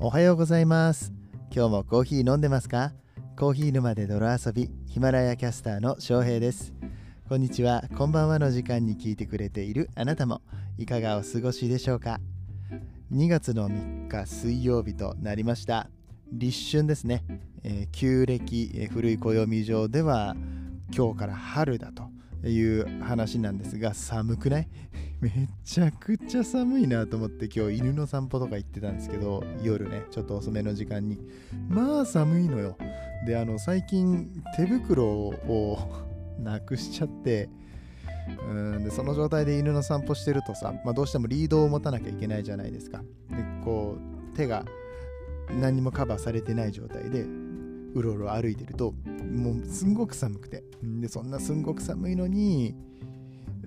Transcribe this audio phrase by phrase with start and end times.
[0.00, 1.12] おはようございます。
[1.52, 2.92] 今日もコーヒー飲んでますか？
[3.36, 6.72] コーヒー沼で泥遊びヒマラヤキャスターの翔平です。
[7.28, 7.82] こんにちは。
[7.96, 10.40] こんばんはの時間に聞いてくれているあなたも
[10.78, 12.20] いかがお過ごしでしょうか
[13.12, 15.90] ？2月の3日水曜日となりました。
[16.30, 17.24] 立春ですね、
[17.64, 20.36] えー、旧暦、えー、古い暦上では
[20.96, 22.04] 今日から春だと
[22.44, 24.68] いう話なんですが寒くない？
[25.20, 25.30] め
[25.64, 31.18] ちゃくちゃ寒いなと思って今日犬の散歩とか行ってたんですけど夜ねちょっと遅めの時間に。
[31.68, 32.76] まあ寒いのよ。
[33.26, 35.78] であの最近手袋を
[36.38, 37.50] なくしちゃって
[38.48, 42.98] うんでその状態で犬の散歩してるとさ、まあ、どうしてもリードを持たなきゃいけないじゃないですか。
[43.30, 43.96] でこ
[44.32, 44.64] う手が
[45.60, 47.24] 何もカバーされてない状態で
[47.94, 48.92] うろうろ歩いてると
[49.32, 50.64] もうすんごく寒くて。
[50.82, 52.74] でそんなすんごく寒いのに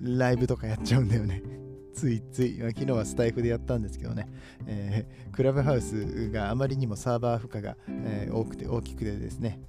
[0.00, 1.42] ライブとかやっちゃうんだよね。
[1.94, 4.26] ついつい、昨日はスタイフでやったんですけどね、
[4.66, 9.60] えー、クラブハウスがあまりにもサーバー負荷が、えー、多くて大きくてですね。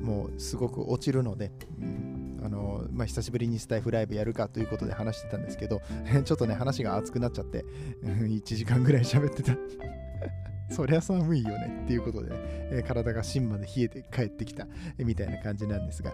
[0.00, 1.52] もうすごく落ちるので、
[2.42, 5.80] あのまあ、久しぶりにスタイフライブやるかということで話してたんですけど
[6.24, 7.64] ちょっとね話が熱くなっちゃって
[8.02, 9.56] 1時間ぐらい喋ってた。
[10.74, 12.36] そりゃ寒いよねっていうことでね、
[12.72, 14.66] え体が芯まで冷えて帰ってきた、
[14.98, 16.12] えみたいな感じなんですが、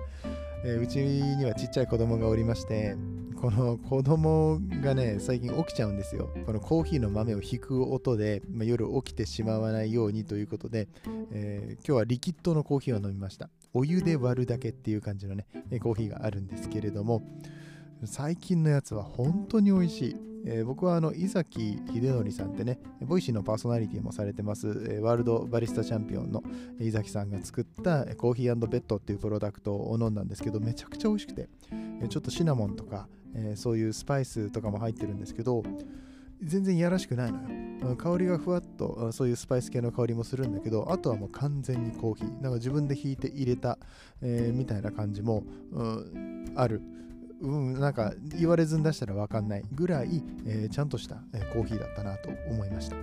[0.65, 2.97] えうちにはちっちゃい子供がおりまして、
[3.41, 6.31] この子供がね、最近起きちゃうんですよ。
[6.45, 10.89] このコーヒーの豆を挽く音で、まあ、夜起きてしまわないようにということで、
[11.31, 13.49] えー、今日はリキッドのコーヒーを飲みました。
[13.75, 15.47] お湯で割るだけっていう感じのね、
[15.81, 17.23] コーヒーがあるんですけれども、
[18.05, 20.28] 最近のやつは本当に美味しい。
[20.45, 26.43] えー、僕はあの井崎英典さんってね、 Voicy のパーソナリティもされてます、えー、ワールドバリスタチャンピオンの
[26.81, 31.49] 伊崎さんが作ったコーヒーベッドっていうプロダクトを飲んだんですけど、めちゃくちゃ美味しくて、
[32.03, 35.63] え、ちょっとシナモンとか、えそういうスパイスとかも入ってるんですけど、
[36.43, 37.39] 全然いやらしくないの
[37.91, 37.97] よ。
[37.97, 42.43] 香りがふわっと、そういうスパイス系の香りもするんだけど、あとはもう完全にコーヒー。
[42.43, 43.79] なんか自分で引いて入れた、
[44.23, 46.81] えみたいな感じも、うん、ある。
[47.41, 52.97] うん、なんか言われずに出したら分かんないぐらい、えー、ちゃんとした、え、コーヒーだったなと思いました。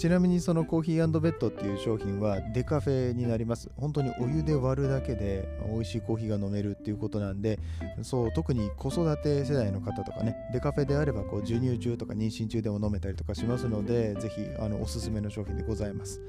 [0.00, 3.70] ちなみにそのコーヒーベッドっていう商品はデカフェになります。
[3.76, 7.58] 本当にお湯で割るだけで美味しいコーヒーが飲めるっていうことなんで
[8.00, 16.22] そう特に子育て世代の方とかねデカフェであればこう授乳中とか妊娠中でも飲めたりとかしますのでぜひあのおすすめの商品でございます。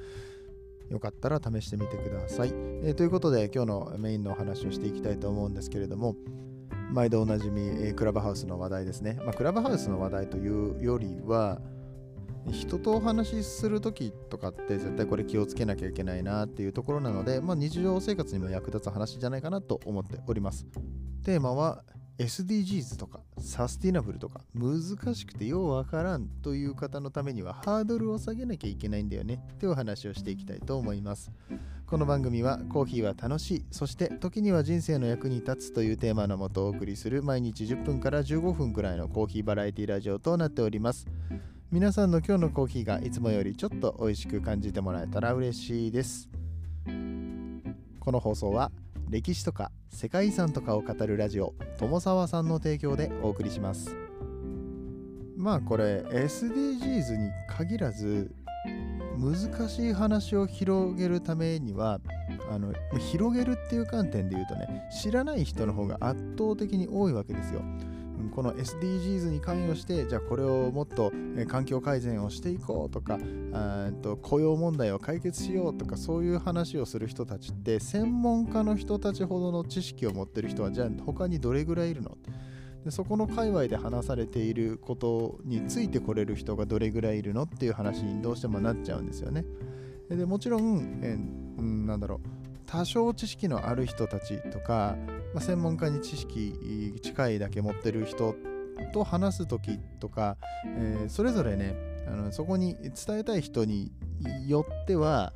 [0.89, 2.49] よかったら試してみてください、
[2.83, 6.17] えー、ということで今日のメインのお話をしていきたいと思うんですけれども
[6.91, 9.17] 毎度おなじみ、えクラブハウスの話題ですね。
[9.23, 11.61] まあ、クラブハウスの話題というよりは、
[12.51, 20.65] 人とお話しするときとかって絶対これ気をつけなきゃいけないなっていうところなので、まあ、日常生活にも役立つ話じゃないかなと思っております。
[21.23, 21.83] テーマは
[22.17, 24.81] SDGs とかサスティナブルとか難
[25.15, 31.31] しくてようわからんという方のためにはハードルを下げなきゃいけないんだよねってお話をしていきたいと思います。
[31.91, 41.05] この番組はコーヒーは楽しいそして時には人生の役に立つというテーマのもとお送りする毎日10分から15分くらいのコーヒーバラエティラジオとなっております。
[41.69, 46.29] 皆さんの今日のコーヒーがいつもよりちょっと美味しく感じてもらえたら嬉しいです。
[47.99, 48.71] この放送は
[49.09, 53.93] 歴史とか世界遺産とかを語るラジオ友沢さんの提供でお送りします。
[55.35, 58.33] まあこれ SDGs に限らず
[59.17, 61.99] 難しい話を広げるためには
[62.49, 67.61] あの広げるっていう観点で言うとね知らない人の方が圧倒的に多いわけですよ。
[68.35, 71.11] この SDGs に関与してじゃあこれをもっと
[71.47, 73.17] 環境改善をしていこうとか
[74.03, 82.15] と雇用問題を解決しようとかそういう話をする人たちって専門家の人たちほどの知識を持ってる人はじゃあ他にどれぐらいいるの？
[82.83, 89.45] でそこの界隈で話されていることについてこれる人がどれぐらいいるのっていう話にどうしてもなっちゃうんですよね。
[90.09, 92.19] でもちろん、えー、なんだろう
[92.65, 94.97] 多少知識のある人たちとか、
[95.33, 98.35] まあ、専門家に知識近いだけ持ってる人
[98.93, 101.75] と話す時とか、えー、それぞれね
[102.07, 103.91] あのそこに伝えたい人に
[104.47, 105.33] よっては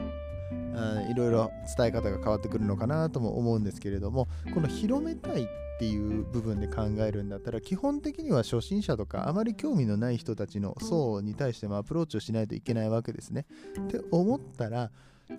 [1.10, 13.46] いろいろ伝え方が変わってくるのかなとも思うんですけれどもこの広めたいっていう部分で考えるんだったら基本的には初心者とかあまり興味のない人たちの層に対してもアプローチをしないといけないわけですね。
[13.78, 14.92] って思ったら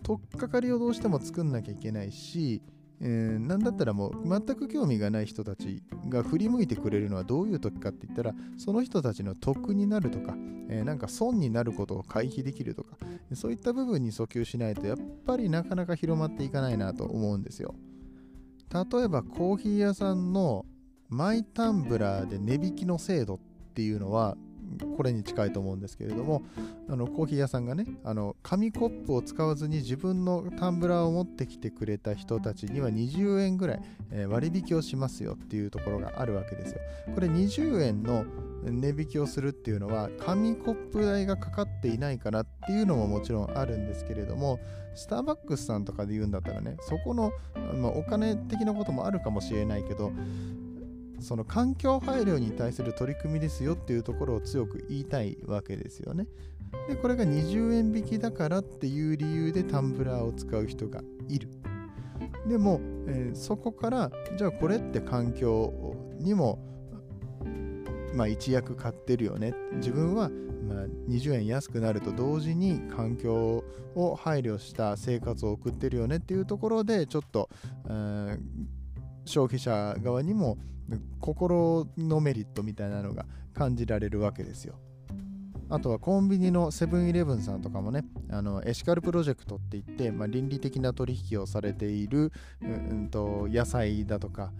[0.02, 2.60] 取っかかりをどうしても作んなきゃいけないし
[3.00, 10.34] えー、なんだったらもう全く興味がない人たちが振り向いてくれるのはどういう時かって言ったらその人たちの得になるとか、
[10.68, 12.96] えー、なんか損になることを回避できるとか
[13.34, 14.96] そういった部分に訴求しないとやっ
[15.26, 17.74] ぱりなかなか広まっていかないなと思うんですよ。
[18.72, 20.66] 例えばコーヒー屋さんの
[21.08, 23.38] マイタンブラーで値引きの制度っ
[23.74, 24.36] ていうのは
[24.96, 26.42] これに近いと思うんですけれども
[26.88, 33.80] あのコーヒー屋さんがねあの紙コップを使わずに自分のタンブラーを持ってきてくれた人たちには20円ぐらい、
[34.10, 36.80] えー、割引をしますよっていうところがあるわけですよ。
[37.14, 38.24] これ20円の
[38.70, 44.58] 値引きをするっていうのは紙コップ代がかかっていないからっていうのももちろんあるんですけれども
[44.94, 47.32] スターバックスさんとかで言うんだったらねそこの、
[47.74, 50.12] まあ、お金的なこともあるかもしれないけど
[51.20, 56.26] その環境配慮に対する取り組みですよっていうところを強く言いたいわけですよね。
[56.88, 61.48] でこれが20円引きだからっていう理由でタンブラーを使う人がいる。
[62.46, 66.58] でも、えー、そこからじゃあこれって環境にも
[68.16, 70.30] まあ、一役買ってるよね自分は
[70.68, 73.62] まあ20円安くなると同時に環境
[73.94, 77.48] を配慮した生活を送ってるよねっていうところでちょっと、
[79.24, 80.56] 消費者側にも
[81.20, 84.78] 心のメリットみたいなのが感じられるわけですよ。
[85.68, 92.30] あとはコンビニのセブンイレブンさんとかもね、あのエシカルプロジェクトって言って、まあ、倫理的な取引をされている、
[92.62, 94.52] うん、と野菜だとか、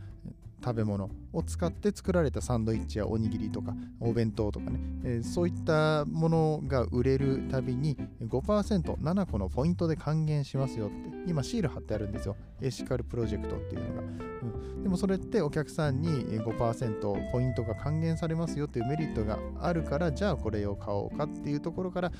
[0.64, 12.37] 食べ物を使って作られたサンドイッチやおにぎりとかお弁当とかね、えー、そういったものが売れるたびに 5%7 個のポイントで還元しますよって今シール貼ってあるんですよ。
[12.62, 22.12] エシカルプロジェクトっていうのが、うん、でもそれってお客さんに5%ポイントが還元されますよっていうメリットがあるからじゃあこれを買おうかっていうところから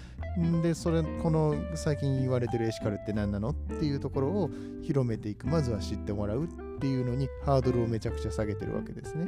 [0.62, 4.50] でそれこの最近言われてるエシカルって何なのっていうところを
[4.83, 5.47] 広めていく。
[5.47, 9.26] まずは知ってもらうってっていうのにハードルをめちゃくちゃ下げてるわけですね。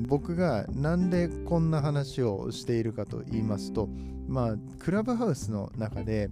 [0.00, 3.88] 僕がなんでこんな話をしているかと言いますと
[4.28, 6.30] まあクラブハウスの中で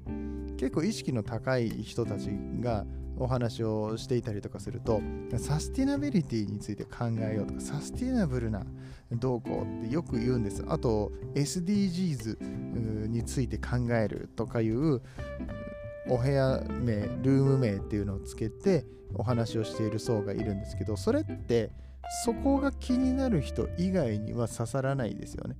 [0.58, 2.28] 結構意識の高い人たち
[2.60, 2.84] が
[3.16, 5.00] お話をしていたりとかすると
[5.38, 8.64] サスティナビリティについて考えようとかサスティナブルな
[9.12, 15.00] 動向ってよく言うんですあと SDGs について考えるとかいう
[16.08, 18.84] お部屋名ルーム名っていうのをつけて
[19.14, 21.70] お話をしている層がいるんですけどそれって
[22.24, 25.56] そこが気になる人以外には刺さらないですよね。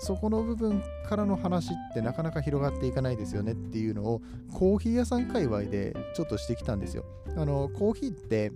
[0.00, 4.22] そこの部分からの話ってなかなか広がっていかないですよねっていうのを
[4.52, 7.04] コーヒー屋さん界隈でちょっとしてきたんですよ。
[7.36, 8.52] あのコーヒーって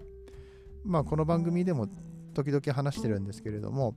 [0.84, 1.88] まあこの番組でも
[2.34, 3.96] 時々話してるんですけれども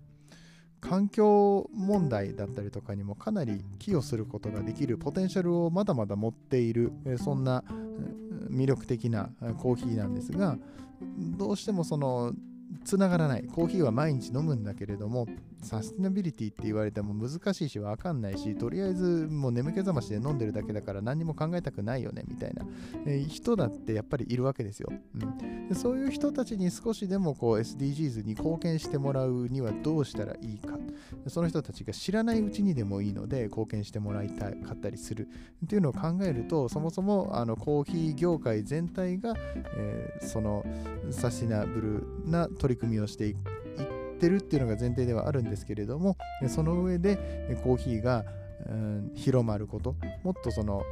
[0.81, 7.63] 環境問題だったりとかにもかなり寄与することができるポテンシャルをまだまだ持っているそんな
[8.49, 10.57] 魅力的なコーヒーなんですが
[11.37, 12.33] どうしてもその
[12.83, 13.43] つながらない。
[13.43, 15.27] コーヒーは毎日飲むんだけれども
[15.65, 22.65] サスティナビリティって言われても難しいし分かんないしとりあえずもう眠気覚ましで飲んでるだけだから何も考えたくないよねみたいな、
[23.05, 30.77] えー、人だってやっぱりいるわけですよ、うん、でそういう人たちに少しでもこう SDGs に貢献してもらうにはどうしたらいいか。
[31.27, 35.27] その人たちが知らないうちにでもいいので貢献してもらいたかったりする。
[35.63, 39.33] っていうのを考えるとそもそもあのコーヒー業界全体が、
[39.75, 40.65] えー、その
[41.11, 41.81] サスティナブ
[42.25, 43.64] ルな取り組みをしていく。
[44.15, 46.17] ってるっていうのが前提ではあるんですけれども
[46.47, 47.17] その上で
[47.63, 48.25] コーヒーが、
[48.67, 50.83] うん、広まることもっとその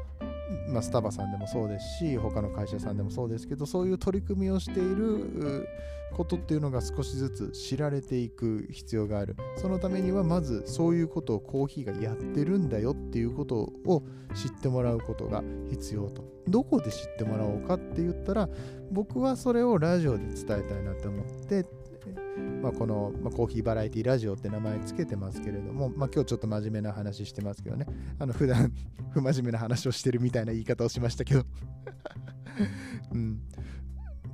[0.69, 5.67] まあ、スタバさんでもそうですし他の会社さんでもそうですけどそういう取り組みをしている
[6.13, 9.35] ことっていうのが少しずつ知られていく必要がある。
[9.57, 13.55] そのためにはまずそういうことをコーヒーがやってるんだよっていうこと
[13.85, 14.03] を
[14.35, 16.23] 知ってもらうことが必要と。
[16.47, 18.49] どこで知ってもらおうかって言ったら
[18.91, 21.65] 僕はそれをラジオで伝えたいなと思って
[22.61, 27.85] まあ、この、まあ、コーヒーバラエティラジオって名前つけてますけれども、まあ、今日ちょっと真面目な話してますけどね、
[28.19, 28.73] あの普段
[29.11, 31.45] 不真面目な話をしてるみたいな言い方をしましたけど。
[33.11, 33.41] うん、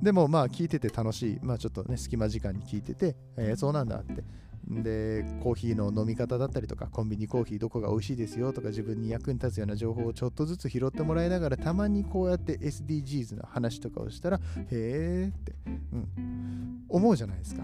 [0.02, 4.24] でもまあ聞いてて楽しい、まあちょっとね、隙間時間に聞いてて、えー、そうなんだって。
[4.68, 14.40] で、コーヒーの飲み方だったりとか、コンビニコーヒーどこが美味しいですよとか、自分に役に立つような情報をちょっとずつ拾ってもらいながら、たまにこうやって SDGs の話とかをしたら、
[14.70, 17.62] へーって、うん、思うじゃないですか。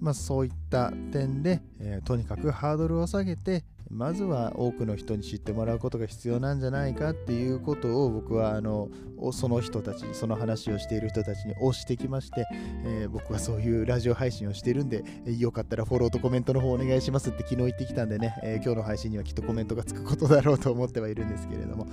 [0.00, 8.88] まあ、そういった点で、えー、とにかくハードルを下げてまずは多くの人に知ってもらうことが必要なんじゃないかっていうことを僕はあの
[9.32, 12.46] その人たちその話をしている人たちに推してきまして、
[12.84, 21.86] えー、僕はそういうラジオ配信をしてるんで、え、よかったらフォローとコメントの方お願いしますって昨日言ってきたんでね、えー、今日の配信にはきっとコメントがつくことだろうと思ってはいるんですけれども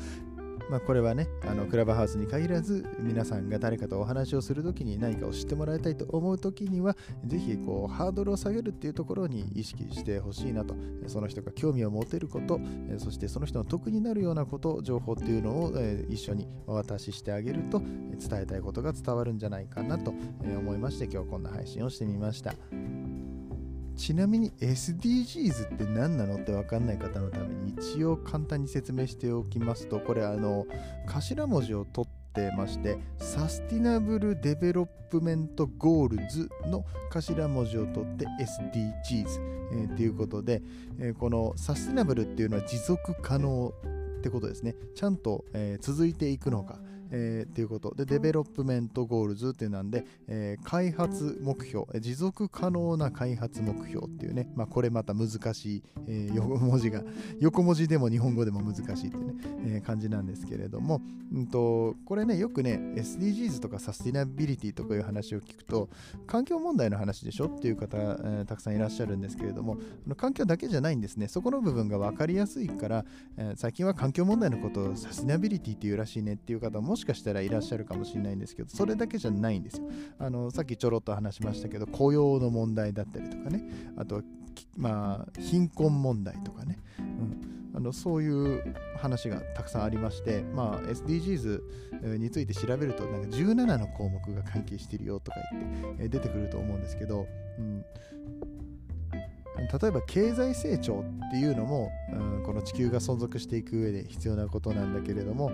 [0.70, 10.76] まあ、これはね、あのクラブハウスに限らず、皆さんが誰かとお話をするときに何かを知ってもらいたいと思うときには、ぜひこうハードルを下げるっていうところに意識してほしいなと、
[11.08, 12.60] その人が興味を持てること、
[12.98, 15.74] そしてその人の得になるようなこと、情報っていうのを
[16.10, 22.54] 一緒にお渡ししてあげると、伝えたいことが伝わるんじゃないかなと思いまして、今日こんな配信をしてみました。
[23.98, 30.66] ちなみに SDGs って何なのって分かんない方のために一応簡単に説明しておきますとこれあの
[31.08, 39.26] 頭文字を取ってまして Sustainable Development Goals の頭文字を取って SDGs、
[39.74, 40.62] え、っていうことで、
[41.00, 43.74] え、この sustainable っていうのは持続可能
[44.20, 44.76] ってことですね。
[44.96, 46.80] ちゃんと、え、続いていくのか。
[47.12, 47.94] えー、っていうこと。
[47.96, 57.04] で development goals っていうなんで、えー、開発目標持続可能な開発目標っていうね、まあ、これまた難しい、えー、横文字が
[57.40, 59.34] 横文字でも日本語でも難しいっていうね、
[59.66, 61.02] えー、感じなんですけれども、
[61.34, 65.90] うんと、これねよくね SDGs とかサスティナビリティとかいう話を聞くと
[66.26, 69.78] 環境問題の話でしょっていう方、えー、たくさんいらっしゃるんですけれども
[70.16, 71.28] 環境だけじゃないんですね。
[71.28, 73.06] そこの部分が分かりやすいから、
[73.38, 79.90] えー、最近は環境問題のことをサスティナビリティっていうらしいねっていう方もしかしたらいらっしゃるかもしれないんですけどそれだけじゃないんですよ。
[80.20, 83.64] あのさっきちょろっと話しましたけど雇用の問題だったりとかね。
[83.96, 84.22] あと
[84.76, 97.28] まあ貧困問題とかね、うん、あのそういう話がたくさんありまして、まあ、SDGs について調べるとなんか17の項目が関係してるよとか言って出てくると思うんですけど、
[97.60, 97.84] うん、
[99.58, 105.52] 例えば経済成長っていうのも、うん、この地球が存続していく上で必要なことなんだけれども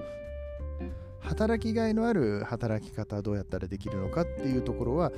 [1.23, 5.11] 働きがいのある働き方どうやったらできるのかっていうところは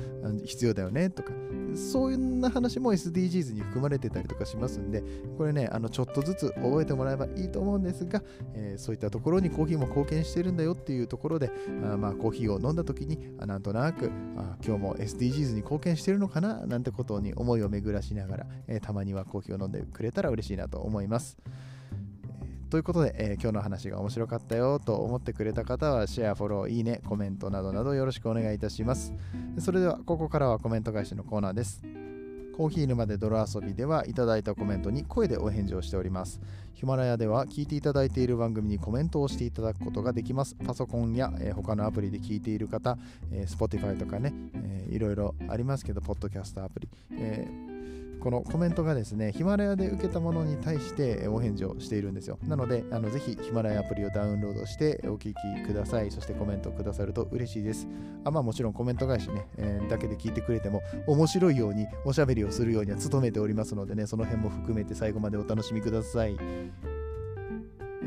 [0.46, 1.32] 必要だよねとか
[1.76, 5.04] そういう話も SDGs に含まれてたりとかしますんで
[5.38, 8.22] これねあのちょっとずつ覚えてもらえばいいと思うんですが、
[8.54, 11.52] えー、そういったところにコーヒーも貢献してるんだよっていうところで
[11.84, 21.38] あまあコーヒーを飲んだ時にあなんとなくあ今日も SDGs に貢献してるのかななんてことに思いを巡らしながら、えー、たまにはコーヒーを飲んでくれたら嬉しいなと思います。
[22.70, 29.14] ということで、えー、今日の話が面白かったよと思ってくれた方はシェア、フォロー、いいね、コメントなどなどよろしくお願いいたします。
[29.60, 31.84] それではここからはコメント返しのコーナーです。
[32.56, 36.42] コーヒー沼で泥遊びではいただいたコメントに声でお返事をしております。
[36.74, 40.56] ヒマラヤでは聞いていただいている番組にコメントをしていただくことができます。
[40.56, 42.98] パソコンや、えー、他のアプリで聞いている方、
[43.32, 47.75] えー、Spotify とかね、えー、いろいろありますけど、ポッドキャストアプリ、えー
[48.20, 52.40] このコメントがですね、ヒマラヤで受けたものに対してお返事をしているんですよ。
[52.48, 56.10] なので、あのぜひヒマラヤアプリをダウンロードしてお聞きください。
[56.10, 57.88] そしてコメントくださると嬉しいです。
[58.24, 66.36] あまあもちろんコメント返しね、えー、だけで聞いてくれても面白いようにおしゃべりをするようには努めておりますのでね、その辺も含めて最後までお楽しみください。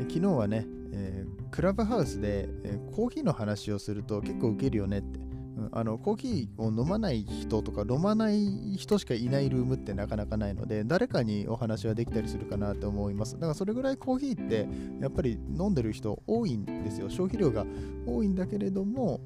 [0.09, 5.28] 昨日はね、えー、クラブハウスで、えー、コーヒーの話をすると結構ウケるよねって
[5.71, 13.33] あのコーヒーを飲まない人とか飲まない人しかいないルームってなかなかないので誰かにお話はできたりするかなと思います。
[13.33, 14.67] だからそれぐらいコーヒーって
[15.01, 17.09] やっぱり飲んでる人多いんですよ。
[17.09, 17.65] 消費量が
[18.05, 19.21] 多いんだけれども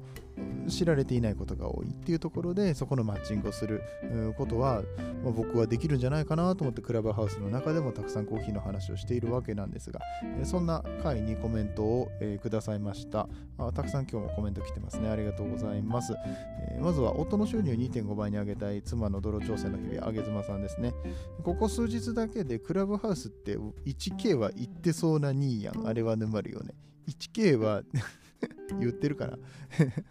[0.68, 3.82] 知られていないことが多いっていうところでそこのマッチングをする
[4.36, 4.82] ことは、
[5.22, 10.00] まあ、僕はできるんじゃないかなと思ってクラブハウスの中でもたくさんコーヒーの話をしているわけなんですが、
[10.44, 13.28] そんな回にコメントを、えー、くださいました。
[13.58, 15.08] あたくさん今日もコメント来てますね。
[15.08, 16.14] ありがとうございます、
[16.72, 20.94] えー、まずは夫の収入2.5倍に上げたい妻の泥調整の日々あげ妻さんですね。
[21.42, 25.86] ここ数日だけでクラブハウスって 1K は言ってそうな2やん。
[25.86, 26.74] あれは沼るよね。
[27.08, 27.82] 1K は
[28.78, 29.38] 言ってるから。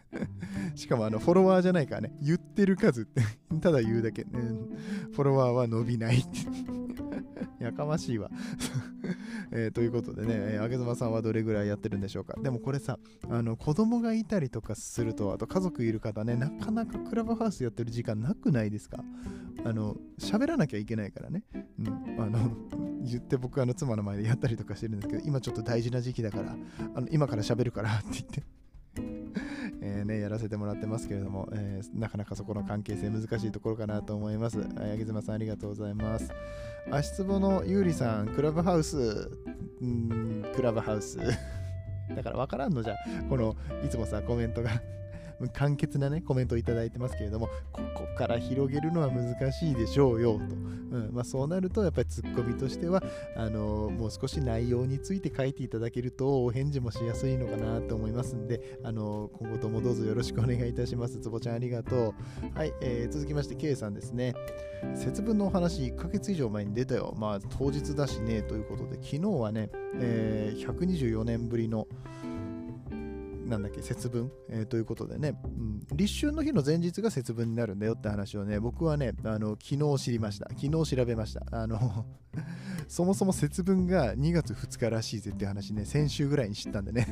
[0.75, 2.15] しかもあのフォロワーじゃないからね。
[2.21, 3.21] 言ってる数って。
[3.59, 4.29] ただ言うだけ、ね、
[5.13, 6.23] フォロワーは伸びない。
[7.59, 8.29] やかましいわ。
[9.51, 12.35] えー、ということでね、えー、あげずまさんはどれぐらいやってるんでしょうか。
[12.41, 12.97] でもこれさ
[13.29, 19.03] あの子供がいたりとかするとあと家族いる方ねなかなかクラブハウスやってる時間なくないですか？
[19.65, 21.43] あの喋らなきゃいけないからね、
[21.79, 22.51] うん、あの
[23.03, 26.55] 言って僕あの妻の前でやったりとかしてるんですけど今ちょっと大事な時期だから
[26.95, 28.43] あの今から喋るからって言って。
[29.85, 34.61] えー、ね、やらせてもらってますけれども、えー、なかなかそこの関係性難しいところかなと思います。
[34.61, 36.31] 八木妻さんありがとうございます。
[36.89, 39.29] 足つぼのゆうりさん、クラブハウス、
[39.83, 41.17] んクラブハウス。
[42.15, 42.95] だから分からんのじゃ、
[43.29, 44.69] このいつもさ、コメントが
[45.53, 50.39] 簡潔なね、コメントをいただいてますけれども、ここから広げるのは難しいでしょうよ、と。
[50.39, 53.03] うんまあ、そうなると、やっぱりツッコミとしては、
[53.35, 61.17] あの、もう少し内容について書いていただけると、お返事もしやすいのかなと思いますんで、あの、今後ともどうぞよろしくお願いいたします。
[61.17, 62.13] つぼちゃんありがと
[62.53, 62.57] う。
[62.57, 64.35] はい、えー、続きまして、K さんですね。
[64.95, 67.15] 節分のお話、1ヶ月以上前に出たよ。
[67.17, 71.87] まあ、当日だしね、ということで、昨日はね、えー、124年ぶりの、
[73.45, 80.47] なんだっけ、節分、えー、ということでね、うん、立春の日の前日が節分になるんだよって話をね、僕はね、あの昨日知りました。
[80.49, 81.45] 昨日調べました。
[81.51, 82.05] あの
[82.87, 87.07] そもそも節分が2月2日らしいぜって話ね、先週ぐらいに知ったんでね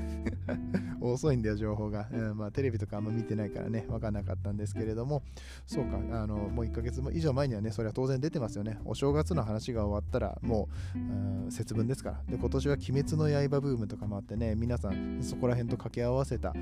[1.02, 2.08] 遅いんだよ、情報が。
[2.12, 5.24] うん、まあ、テレビとかあんま見てないからね、わかんなかったんですけれども、
[5.66, 8.78] そうか、あの、もう1ヶ月以上前にはね、それは当然出てますよね。
[8.86, 12.24] お正月の話が終わったら、もう、うん、節分ですから。
[12.30, 16.54] で、今年は鬼滅の刃ブームとかもあってね、皆さんそこら辺と掛け合わせた、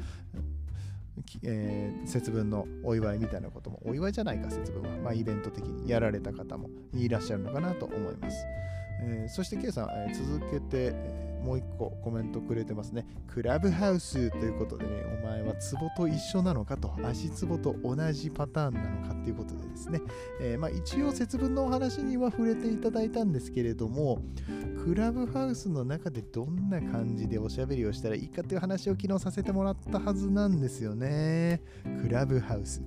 [1.44, 8.46] えー、節分のお祝いみたいなことも、お祝いじゃないか、節分は、まあ、イベント的にやられた方もいらっしゃるのかなと思います。
[9.02, 10.94] えー、そして、K さん、えー、続けて、
[11.44, 13.06] もう一個コメントくれてますね。
[13.28, 14.92] クラブハウスということでね、
[15.22, 20.02] お前はツボと一緒なのかと、足ツボと同じパターンなのかっていうことでですね、
[20.42, 24.22] えー、まあ、一応節分のお話には触れていただいたんですけれども、
[24.84, 31.62] クラブハウスの中でどんな感じでおしゃべりをしたらいいかっていう話を昨日させてもらったはずなんですよね。
[32.02, 32.82] クラブハウス。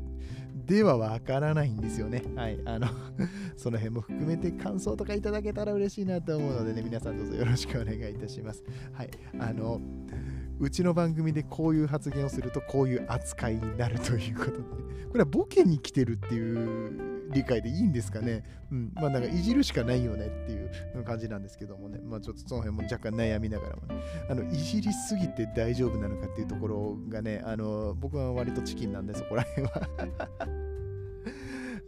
[0.66, 2.22] ではわからないんですよね。
[2.34, 2.58] はい。
[2.64, 2.88] あの
[3.56, 8.62] その辺も含めて感想とかいただけたら嬉しいなと思うのでね、皆さんどうぞよろしくお願いいたします。
[8.92, 9.10] はい。
[9.38, 9.80] あの、
[10.60, 18.42] うちの番組でこういう発言をするとこういう扱いになるということで、これはボケに来てるっていう理解でいいんですかね。
[18.70, 18.92] うん。
[18.94, 21.98] まあなんかいじるしかないよねっていう感じなんですけどもね。
[22.02, 23.94] まあちょっとその辺も若干悩みながらもね。
[24.28, 29.88] あの、いじりすぎて大丈夫なのかっていうところがね、あの、僕は割とチキンなんでそこら辺は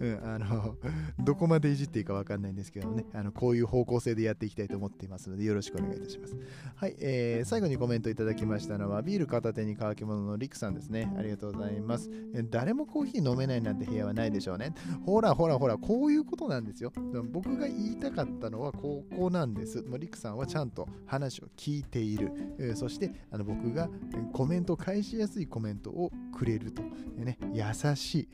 [0.00, 0.76] うん、あの、
[1.18, 6.36] どこまでいじっていいかわかんないんですけどもね、あの、こういう方向性でやっていきたいと思っていますので、よろしくお願いいたします。
[6.74, 11.12] はい、えー、最後にコメントいただきましたのは、ビール片手に乾き物のリクさんですね。
[11.16, 12.10] ありがとうございます。
[12.34, 14.74] え誰もコーヒー飲めないなんて部屋はないでしょうね。
[15.04, 16.92] ほらほらほら、こういうことなんですよ。
[17.32, 19.82] 僕が言いたかったのは、ここなんです。
[19.82, 22.32] もうリクさんはちゃんと話を聞いている。
[22.58, 23.88] えー、そして、あの僕が
[24.32, 26.82] コメント、返しやすいコメントをくれると。
[27.16, 27.64] ね、優
[27.96, 28.28] しい。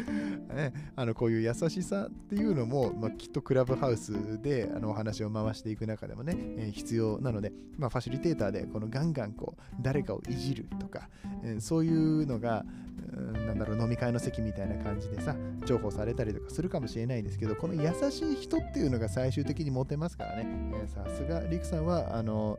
[0.54, 11.08] ね、あのこういう優しさっていうのも、まあ、きっとクラブハウスであのお話を回していく中でもね、えー、必要なので、まあ、ファシリテーターでこのガンガンこう誰かをいじるとか、
[11.42, 12.64] えー、そういうのが
[13.12, 15.34] うん、なんだろう飲み会の席みたいな感じでさ
[15.66, 20.46] 重宝されたりとかするかもしれないんですけどこの優しい人っていうのが最終的にモテますからね。
[20.86, 22.58] さすがリクさんはあの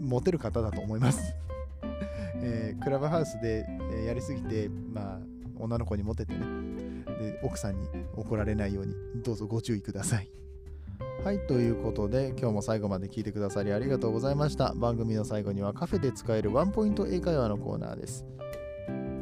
[0.00, 1.34] モテる方だと思います。
[2.42, 5.20] えー、クラブハウスで、えやりすぎて、まあ、
[5.60, 6.40] 女の子にモテてね。
[7.20, 10.30] で奥さんに怒られないようにどうぞご注意ください。
[11.24, 14.72] はいということで今日も最後まで聞いてくださりありがとうございました。
[14.74, 18.24] 番組の最後にはカフェで使えるワンポイント英会話のコーナーです。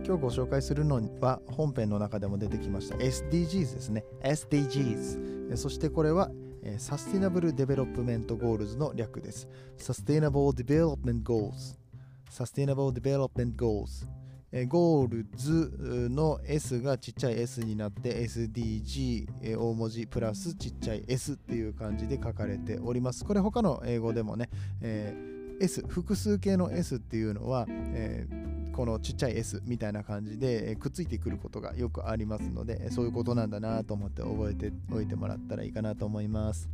[0.07, 4.05] 今日ご紹介するのは本編の中でも出てきました SDGs ですね。
[4.22, 6.31] SDGs そしてこれは
[6.79, 9.48] Sustainable Development Goals の略です。
[9.77, 11.77] Sustainable Development Goals
[12.31, 14.07] Sustainable Development Goals
[14.68, 23.24] ゴールズの S がちっちゃい S になって SDG 大文字プラスちっちゃい S っていう感じで書かれております。
[23.24, 24.48] これ他の英語でもね、
[24.80, 36.70] えー、S 複数形の S っていうのは、えー、このちっちゃい S みたいな感じでくっついてくることがよくありますのでそういうことなんだなと思って覚えておいてもらったらいいかなと思います。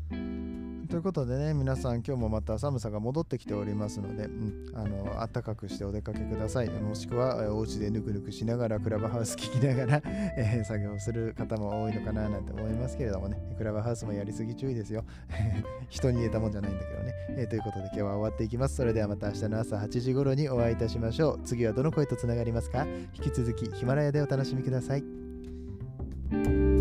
[0.89, 6.69] ということでね、皆さん今日もまた寒さが戻ってきておりますので、うん、あの暖かくしてお出かけください。
[6.69, 10.03] もしくはお家でぬくぬくしながらクラブハウス聞きながら、
[10.37, 15.05] えー、作業する方も多いのかななんて思いますけれどもね、クラブハウスもやりすぎ注意ですよ。
[15.89, 18.77] 人に言えたもんじゃないんだけどね、えー、ということで今日は終わっていきます。
[18.77, 21.41] それではまた明日の朝8時頃にお会いいたしましょう。
[21.45, 22.87] 次はどの声とつながりますか？
[23.15, 26.74] 引き続きヒマラヤでお楽しみください。